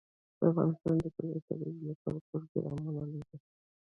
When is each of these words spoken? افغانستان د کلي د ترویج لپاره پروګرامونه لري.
افغانستان 0.49 0.95
د 1.03 1.05
کلي 1.15 1.29
د 1.35 1.39
ترویج 1.47 1.79
لپاره 1.89 2.17
پروګرامونه 2.29 3.01
لري. 3.11 3.37